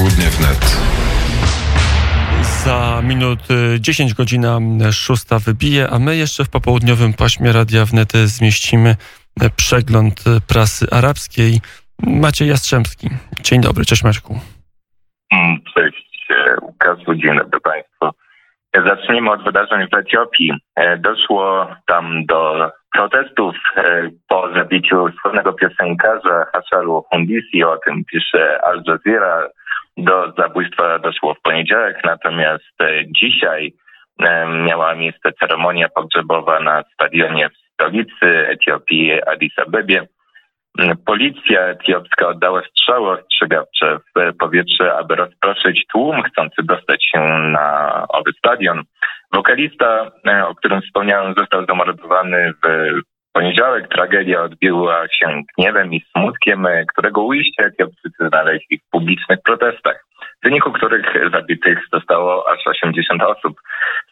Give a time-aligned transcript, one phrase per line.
[0.00, 0.62] Popołudnie wnet.
[2.64, 3.38] Za minut
[3.80, 4.58] 10 y, godzina
[4.92, 8.90] 6 wybije, a my jeszcze w popołudniowym paśmie Radia Wnet zmieścimy
[9.42, 11.60] y, przegląd y, prasy arabskiej.
[12.06, 13.08] Maciej Jastrzębski.
[13.42, 14.40] Dzień dobry, cześć Maćku.
[15.32, 16.28] Mm, cześć
[16.62, 18.06] Łukaszu, dzień dobry Państwu.
[18.74, 20.52] Zacznijmy od wydarzeń w Etiopii.
[20.76, 28.64] E, doszło tam do protestów e, po zabiciu słynnego piosenkarza Hashalu Hundisi, o tym pisze
[28.64, 29.48] Al Jazeera.
[29.96, 33.72] Do zabójstwa doszło w poniedziałek, natomiast e, dzisiaj
[34.66, 40.06] miała miejsce ceremonia pogrzebowa na stadionie w stolicy Etiopii, Addis Abebie.
[41.06, 48.32] Policja etiopska oddała strzały ostrzegawcze w powietrze, aby rozproszyć tłum chcący dostać się na owy
[48.38, 48.82] stadion.
[49.32, 52.66] Wokalista, e, o którym wspomniałem, został zamordowany w
[53.32, 53.88] poniedziałek.
[53.88, 60.04] Tragedia odbiła się gniewem i smutkiem, e, którego ujście Etiopczycy znaleźli w publicznych protestach,
[60.40, 63.60] w wyniku których zabitych zostało aż 80 osób.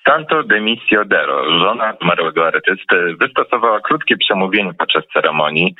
[0.08, 5.74] Santo Demisio Dero, żona zmarłego artysty, wystosowała krótkie przemówienie podczas ceremonii,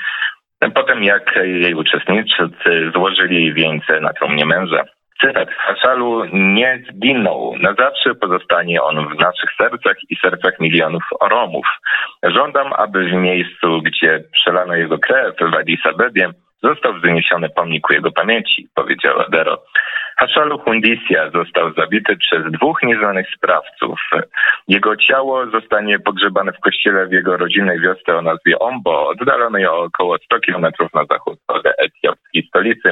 [0.74, 2.50] Potem jak jej uczestnicy
[2.94, 4.84] złożyli wieńce na trumnie męża.
[5.20, 5.48] Cytat.
[5.50, 7.54] Hasalu nie zginął.
[7.60, 11.66] Na zawsze pozostanie on w naszych sercach i sercach milionów Romów.
[12.22, 16.30] Żądam, aby w miejscu, gdzie przelano jego krew w Addis Abebie,
[16.62, 19.62] został wzniesiony pomnik jego pamięci, powiedziała Dero.
[20.16, 24.00] Haszalu Hundisia został zabity przez dwóch nieznanych sprawców.
[24.68, 29.78] Jego ciało zostanie pogrzebane w kościele w jego rodzinnej wiosce o nazwie Ombo, oddalonej o
[29.78, 32.90] około 100 kilometrów na zachód od etiopskiej stolicy.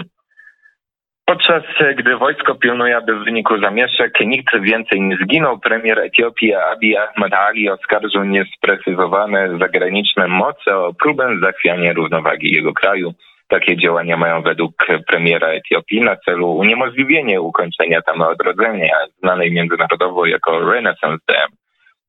[1.29, 1.63] Podczas
[1.97, 7.35] gdy wojsko pilnuje, aby w wyniku zamieszek nikt więcej nie zginął, premier Etiopii Abiy Ahmed
[7.35, 13.15] Ali oskarżył niesprecyzowane zagraniczne moce o próbę zachwiania równowagi jego kraju.
[13.49, 14.73] Takie działania mają według
[15.07, 21.51] premiera Etiopii na celu uniemożliwienie ukończenia tam odrodzenia, znanej międzynarodowo jako Renaissance Dam.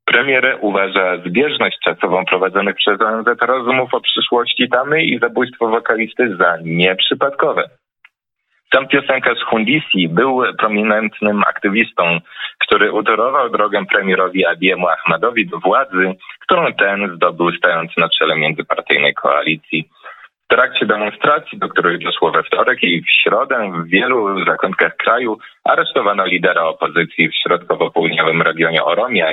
[0.05, 6.57] Premier uważa zbieżność czasową prowadzonych przez ONZ rozmów o przyszłości Tamy i zabójstwo wokalisty za
[6.63, 7.69] nieprzypadkowe.
[8.73, 12.19] Sam piosenkarz Hundisi był prominentnym aktywistą,
[12.59, 19.13] który utorował drogę premierowi Abiemu Ahmadowi do władzy, którą ten zdobył stając na czele międzypartyjnej
[19.13, 19.89] koalicji.
[20.45, 25.37] W trakcie demonstracji, do których doszło we wtorek i w środę w wielu zakątkach kraju
[25.63, 29.27] aresztowano lidera opozycji w środkowo-południowym regionie Oromia.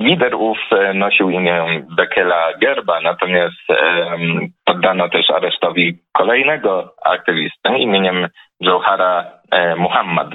[0.00, 8.28] Lider ów e, nosił imię Bekela Gerba, natomiast um, poddano też aresztowi kolejnego aktywistę imieniem
[8.60, 10.28] Johara e, Muhammad.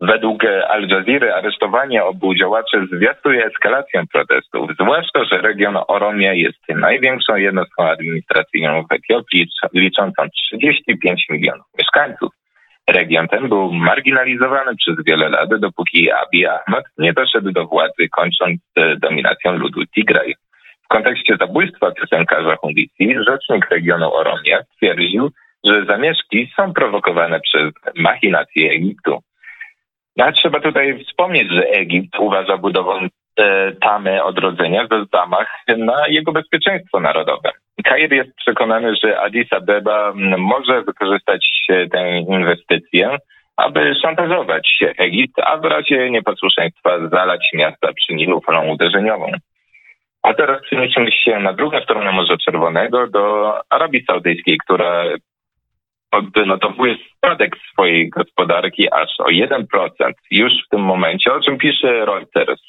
[0.00, 7.36] Według Al Jazeera aresztowanie obu działaczy zwiastuje eskalację protestów, zwłaszcza, że region Oromia jest największą
[7.36, 12.32] jednostką administracyjną w Etiopii, liczącą 35 milionów mieszkańców.
[12.90, 18.60] Region ten był marginalizowany przez wiele lat, dopóki Abiy Ahmed nie doszedł do władzy, kończąc
[19.02, 20.34] dominacją ludu Tigraj.
[20.84, 25.30] W kontekście zabójstwa piosenkarza Hundisi, rzecznik regionu Oromia stwierdził,
[25.64, 29.18] że zamieszki są prowokowane przez machinacje Egiptu.
[30.16, 36.32] No, trzeba tutaj wspomnieć, że Egipt uważa budowę e, tamy odrodzenia za zamach na jego
[36.32, 37.50] bezpieczeństwo narodowe.
[37.84, 41.48] Kair jest przekonany, że Addis Abeba może wykorzystać
[41.92, 43.16] tę inwestycję,
[43.56, 49.32] aby szantażować Egipt, a w razie nieposłuszeństwa zalać miasta przy Nilu falą uderzeniową.
[50.22, 55.04] A teraz przenieśmy się na drugą stronę Morza Czerwonego do Arabii Saudyjskiej, która
[56.10, 62.62] odnotowuje spadek swojej gospodarki aż o 1% już w tym momencie, o czym pisze Reuters.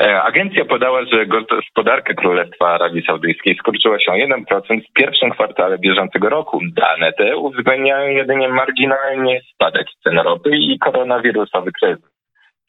[0.00, 5.78] E, agencja podała, że gospodarka Królestwa Arabii Saudyjskiej skurczyła się o 1% w pierwszym kwartale
[5.78, 6.60] bieżącego roku.
[6.72, 12.12] Dane te uwzględniają jedynie marginalnie spadek cen ropy i koronawirusowy kryzys.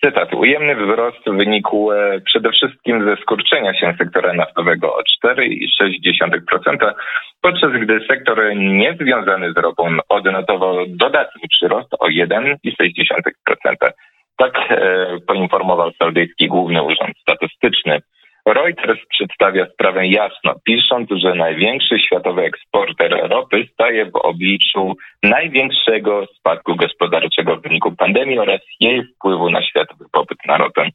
[0.06, 0.34] Cytat.
[0.34, 6.94] Ujemny wzrost wynikł e, przede wszystkim ze skurczenia się sektora naftowego o 4,6%,
[7.42, 13.92] podczas gdy sektor niezwiązany z ropą odnotował dodatni przyrost o 1,6%.
[14.38, 18.02] Tak e, poinformował Saudyjski Główny Urząd Statystyczny.
[18.46, 24.94] Reuters przedstawia sprawę jasno, pisząc, że największy światowy eksporter ropy staje w obliczu
[25.24, 30.90] największego spadku gospodarczego w wyniku pandemii oraz jej wpływu na światowy popyt na ropę.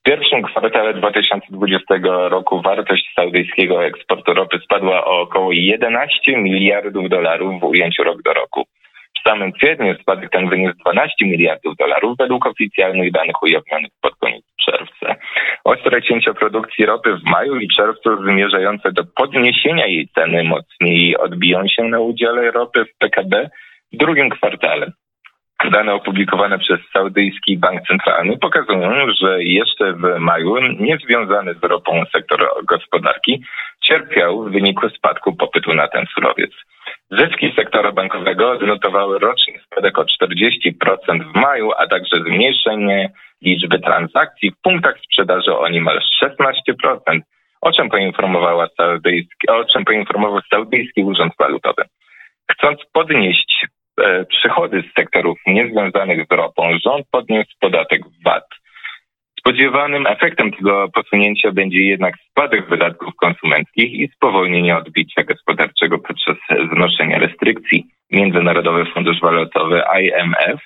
[0.00, 1.94] W pierwszym kwartale 2020
[2.28, 8.32] roku wartość saudyjskiego eksportu ropy spadła o około 11 miliardów dolarów w ujęciu rok do
[8.32, 8.64] roku.
[9.22, 14.44] W samym kwietniu spadek ten wyniósł 12 miliardów dolarów według oficjalnych danych ujawnionych pod koniec
[14.64, 15.14] czerwca.
[15.64, 21.68] Ostre cięcia produkcji ropy w maju i czerwcu zmierzające do podniesienia jej ceny mocniej odbiją
[21.68, 23.50] się na udziale ropy w PKB
[23.92, 24.92] w drugim kwartale.
[25.70, 28.90] Dane opublikowane przez Saudyjski Bank Centralny pokazują,
[29.20, 33.44] że jeszcze w maju niezwiązany z ropą sektor gospodarki
[33.84, 36.50] cierpiał w wyniku spadku popytu na ten surowiec.
[37.18, 43.10] Zyski sektora bankowego odnotowały roczny spadek o 40% w maju, a także zmniejszenie
[43.42, 47.20] liczby transakcji w punktach sprzedaży o niemal 16%,
[47.60, 51.82] o czym, poinformowała saudyjski, o czym poinformował Saudyjski Urząd Walutowy.
[52.52, 53.66] Chcąc podnieść
[54.00, 58.48] e, przychody z sektorów niezwiązanych z ropą, rząd podniósł podatek VAT.
[59.42, 66.36] Spodziewanym efektem tego posunięcia będzie jednak spadek wydatków konsumenckich i spowolnienie odbicia gospodarczego podczas
[66.72, 67.86] znoszenia restrykcji.
[68.10, 70.60] Międzynarodowy Fundusz Walutowy IMF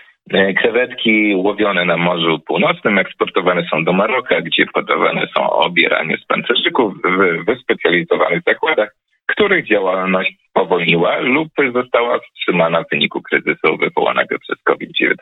[0.61, 6.93] Krewetki łowione na Morzu Północnym eksportowane są do Maroka, gdzie podawane są obieranie z pancerzyków
[7.03, 8.95] w wyspecjalizowanych zakładach,
[9.25, 10.31] których działalność
[10.69, 15.15] spowolniła lub została wstrzymana w wyniku kryzysu wywołanego przez COVID-19.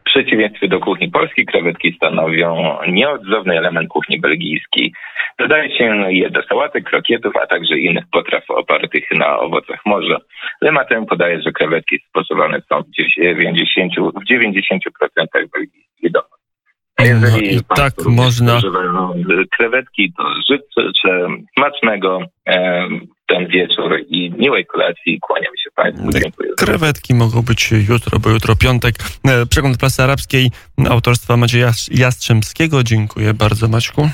[0.00, 4.92] W przeciwieństwie do kuchni polskiej, krewetki stanowią nieodzowny element kuchni belgijskiej.
[5.38, 10.16] Dodaje się je do sałatek, krokietów, a także innych potraw opartych na owocach morza.
[10.60, 13.40] Lematem podaje, że krewetki spożywane są w 90%,
[13.96, 14.78] w 90%
[15.52, 16.36] belgijskich domów.
[17.00, 18.60] Jeżeli no tak można.
[19.56, 21.26] krewetki, to życzę
[21.56, 22.88] smacznego e,
[23.36, 25.20] ten wieczór i miłej kolacji.
[25.20, 26.10] Kłaniam się Państwu.
[26.10, 26.50] Dziękuję.
[26.56, 28.94] Krewetki mogą być jutro, bo jutro piątek.
[29.24, 30.50] E, przegląd prasy arabskiej
[30.88, 32.82] autorstwa Macieja Jastrzębskiego.
[32.82, 34.08] Dziękuję bardzo Maćku.